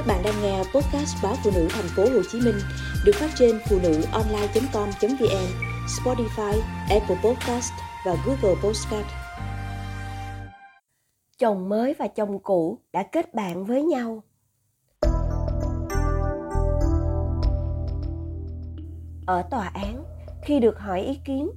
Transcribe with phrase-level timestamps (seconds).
[0.00, 2.54] Các bạn đang nghe podcast báo phụ nữ thành phố Hồ Chí Minh
[3.04, 5.46] được phát trên phụ nữ online.com.vn,
[5.86, 7.72] Spotify, Apple Podcast
[8.06, 9.06] và Google Podcast.
[11.38, 14.22] Chồng mới và chồng cũ đã kết bạn với nhau.
[19.26, 20.04] Ở tòa án,
[20.42, 21.50] khi được hỏi ý kiến,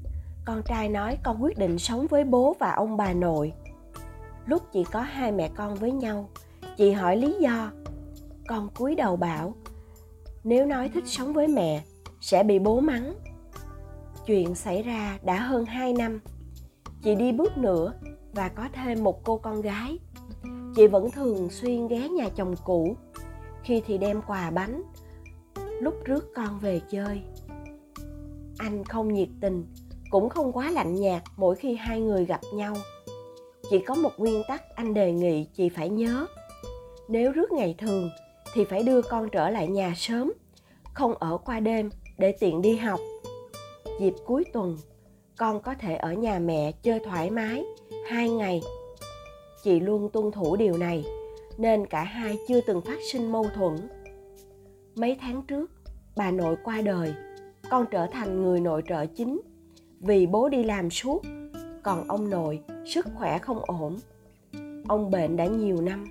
[0.45, 3.53] con trai nói con quyết định sống với bố và ông bà nội.
[4.45, 6.29] Lúc chỉ có hai mẹ con với nhau,
[6.77, 7.71] chị hỏi lý do
[8.47, 9.53] con cúi đầu bảo,
[10.43, 11.83] nếu nói thích sống với mẹ,
[12.21, 13.13] sẽ bị bố mắng.
[14.25, 16.19] Chuyện xảy ra đã hơn 2 năm.
[17.03, 17.93] Chị đi bước nữa
[18.33, 19.99] và có thêm một cô con gái.
[20.75, 22.95] Chị vẫn thường xuyên ghé nhà chồng cũ.
[23.63, 24.83] Khi thì đem quà bánh,
[25.79, 27.21] lúc rước con về chơi.
[28.57, 29.65] Anh không nhiệt tình,
[30.09, 32.75] cũng không quá lạnh nhạt mỗi khi hai người gặp nhau.
[33.69, 36.25] Chỉ có một nguyên tắc anh đề nghị chị phải nhớ.
[37.07, 38.09] Nếu rước ngày thường
[38.53, 40.33] thì phải đưa con trở lại nhà sớm,
[40.93, 42.99] không ở qua đêm để tiện đi học.
[43.99, 44.77] Dịp cuối tuần,
[45.37, 47.63] con có thể ở nhà mẹ chơi thoải mái
[48.07, 48.61] hai ngày.
[49.63, 51.05] Chị luôn tuân thủ điều này,
[51.57, 53.75] nên cả hai chưa từng phát sinh mâu thuẫn.
[54.95, 55.71] Mấy tháng trước,
[56.15, 57.13] bà nội qua đời,
[57.69, 59.41] con trở thành người nội trợ chính
[59.99, 61.21] vì bố đi làm suốt,
[61.83, 63.99] còn ông nội sức khỏe không ổn.
[64.87, 66.05] Ông bệnh đã nhiều năm,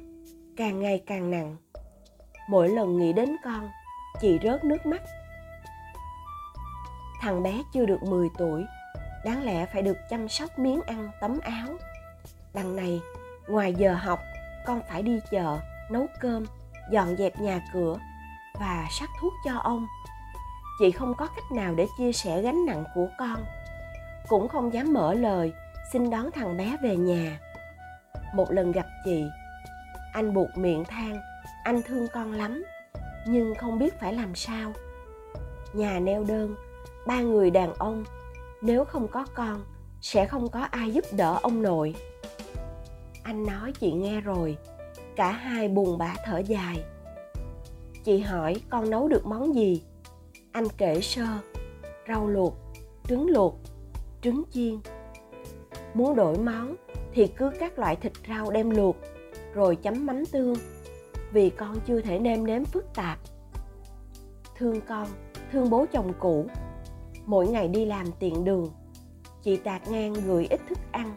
[0.57, 1.57] càng ngày càng nặng
[2.49, 3.71] mỗi lần nghĩ đến con,
[4.21, 5.03] chị rớt nước mắt.
[7.21, 8.65] Thằng bé chưa được 10 tuổi,
[9.25, 11.69] đáng lẽ phải được chăm sóc miếng ăn tấm áo.
[12.55, 13.01] Đằng này,
[13.49, 14.21] ngoài giờ học,
[14.67, 15.59] con phải đi chợ,
[15.91, 16.45] nấu cơm,
[16.91, 17.99] dọn dẹp nhà cửa
[18.61, 19.87] và sắc thuốc cho ông.
[20.79, 23.45] Chị không có cách nào để chia sẻ gánh nặng của con.
[24.29, 25.53] Cũng không dám mở lời,
[25.93, 27.39] xin đón thằng bé về nhà.
[28.35, 29.25] Một lần gặp chị,
[30.13, 31.21] anh buộc miệng than
[31.65, 32.65] anh thương con lắm,
[33.27, 34.73] nhưng không biết phải làm sao.
[35.73, 36.55] Nhà neo đơn,
[37.07, 38.05] ba người đàn ông,
[38.61, 39.65] nếu không có con,
[40.01, 41.95] sẽ không có ai giúp đỡ ông nội.
[43.23, 44.57] Anh nói chị nghe rồi,
[45.17, 46.85] cả hai buồn bã thở dài.
[48.05, 49.83] Chị hỏi con nấu được món gì?
[50.53, 51.27] Anh kể sơ,
[52.09, 52.55] rau luộc,
[53.09, 53.55] trứng luộc,
[54.23, 54.79] trứng chiên.
[55.95, 56.77] Muốn đổi món
[57.13, 58.97] thì cứ các loại thịt rau đem luộc,
[59.55, 60.55] rồi chấm mắm tương
[61.33, 63.19] vì con chưa thể nêm nếm phức tạp.
[64.57, 65.09] Thương con,
[65.53, 66.47] thương bố chồng cũ.
[67.27, 68.71] Mỗi ngày đi làm tiện đường,
[69.43, 71.15] chị tạt ngang gửi ít thức ăn.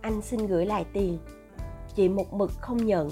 [0.00, 1.18] Anh xin gửi lại tiền.
[1.94, 3.10] Chị một mực không nhận.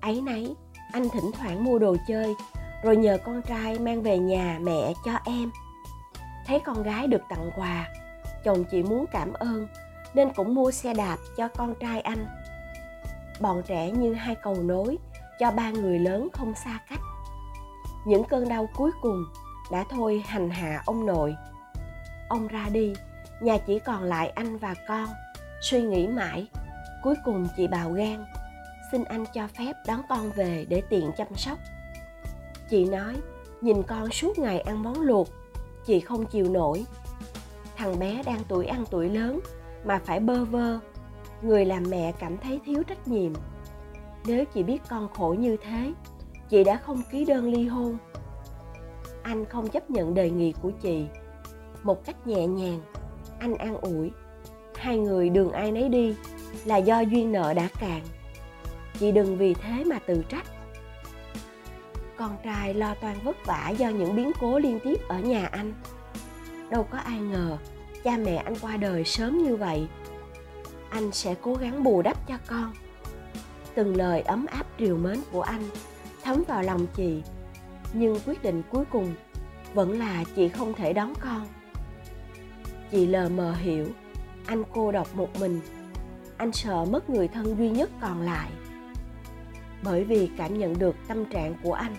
[0.00, 0.54] Ấy nấy,
[0.92, 2.34] anh thỉnh thoảng mua đồ chơi,
[2.82, 5.50] rồi nhờ con trai mang về nhà mẹ cho em.
[6.46, 7.88] Thấy con gái được tặng quà,
[8.44, 9.66] chồng chị muốn cảm ơn,
[10.14, 12.26] nên cũng mua xe đạp cho con trai anh.
[13.40, 14.98] Bọn trẻ như hai cầu nối
[15.42, 17.00] cho ba người lớn không xa cách.
[18.04, 19.24] Những cơn đau cuối cùng
[19.72, 21.36] đã thôi hành hạ ông nội.
[22.28, 22.92] Ông ra đi,
[23.40, 25.08] nhà chỉ còn lại anh và con,
[25.60, 26.46] suy nghĩ mãi.
[27.02, 28.24] Cuối cùng chị bào gan,
[28.92, 31.58] xin anh cho phép đón con về để tiện chăm sóc.
[32.70, 33.14] Chị nói,
[33.60, 35.28] nhìn con suốt ngày ăn món luộc,
[35.86, 36.86] chị không chịu nổi.
[37.76, 39.40] Thằng bé đang tuổi ăn tuổi lớn
[39.84, 40.78] mà phải bơ vơ.
[41.42, 43.32] Người làm mẹ cảm thấy thiếu trách nhiệm
[44.24, 45.92] nếu chị biết con khổ như thế,
[46.48, 47.98] chị đã không ký đơn ly hôn.
[49.22, 51.06] Anh không chấp nhận đề nghị của chị.
[51.82, 52.80] Một cách nhẹ nhàng,
[53.38, 54.10] anh an ủi,
[54.76, 56.14] hai người đường ai nấy đi,
[56.64, 58.00] là do duyên nợ đã cạn.
[58.98, 60.46] Chị đừng vì thế mà tự trách.
[62.16, 65.72] Con trai lo toan vất vả do những biến cố liên tiếp ở nhà anh.
[66.70, 67.58] Đâu có ai ngờ
[68.04, 69.86] cha mẹ anh qua đời sớm như vậy.
[70.90, 72.72] Anh sẽ cố gắng bù đắp cho con
[73.74, 75.62] từng lời ấm áp triều mến của anh,
[76.22, 77.22] thấm vào lòng chị.
[77.92, 79.14] Nhưng quyết định cuối cùng
[79.74, 81.46] vẫn là chị không thể đón con.
[82.90, 83.86] Chị lờ mờ hiểu,
[84.46, 85.60] anh cô độc một mình.
[86.36, 88.50] Anh sợ mất người thân duy nhất còn lại.
[89.82, 91.96] Bởi vì cảm nhận được tâm trạng của anh,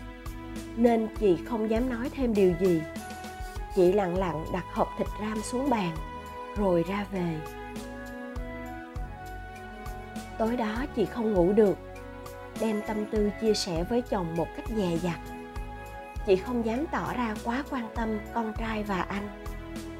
[0.75, 2.81] nên chị không dám nói thêm điều gì.
[3.75, 5.96] Chị lặng lặng đặt hộp thịt ram xuống bàn,
[6.58, 7.36] rồi ra về
[10.38, 11.78] tối đó chị không ngủ được.
[12.60, 15.20] Đem tâm tư chia sẻ với chồng một cách dè dặt.
[16.26, 19.44] Chị không dám tỏ ra quá quan tâm con trai và anh.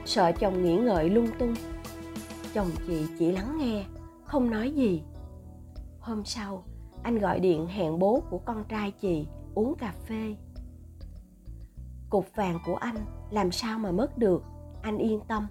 [0.06, 1.54] Sợ chồng nghĩ ngợi lung tung.
[2.54, 3.86] Chồng chị chỉ lắng nghe,
[4.26, 5.04] không nói gì.
[6.00, 6.64] Hôm sau,
[7.04, 10.36] anh gọi điện hẹn bố của con trai chị uống cà phê.
[12.10, 12.96] Cục vàng của anh
[13.30, 14.44] làm sao mà mất được?
[14.82, 15.48] Anh yên tâm.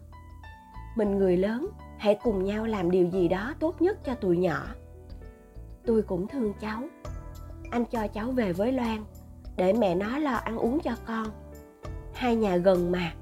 [0.96, 1.70] Mình người lớn
[2.02, 4.66] hãy cùng nhau làm điều gì đó tốt nhất cho tụi nhỏ.
[5.86, 6.82] Tôi cũng thương cháu.
[7.70, 9.04] Anh cho cháu về với loan,
[9.56, 11.26] để mẹ nó lo ăn uống cho con.
[12.14, 13.12] Hai nhà gần mà.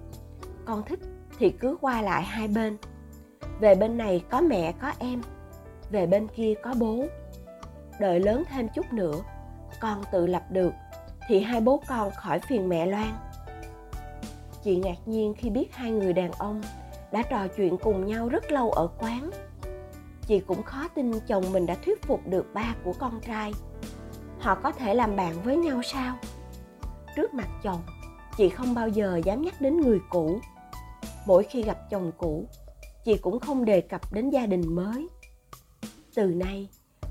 [0.65, 1.00] Con thích
[1.38, 2.77] thì cứ qua lại hai bên.
[3.61, 5.23] Về bên này có mẹ, có em.
[5.91, 7.05] Về bên kia có bố.
[8.00, 9.17] Đợi lớn thêm chút nữa,
[9.81, 10.73] con tự lập được,
[11.29, 13.12] thì hai bố con khỏi phiền mẹ loan.
[14.62, 16.62] Chị ngạc nhiên khi biết hai người đàn ông
[17.12, 19.31] đã trò chuyện cùng nhau rất lâu ở quán.
[20.27, 23.53] Chị cũng khó tin chồng mình đã thuyết phục được ba của con trai.
[24.39, 26.17] Họ có thể làm bạn với nhau sao?
[27.17, 27.81] Trước mặt chồng
[28.37, 30.41] chị không bao giờ dám nhắc đến người cũ.
[31.27, 32.47] Mỗi khi gặp chồng cũ
[33.05, 35.09] chị cũng không đề cập đến gia đình mới.
[36.15, 36.69] Từ nay,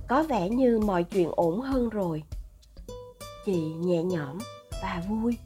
[0.07, 2.23] có vẻ như mọi chuyện ổn hơn rồi.
[3.45, 4.37] Chị nhẹ nhõm
[4.81, 5.37] và vui.